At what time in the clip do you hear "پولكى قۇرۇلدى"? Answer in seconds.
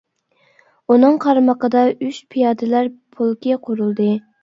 3.19-4.15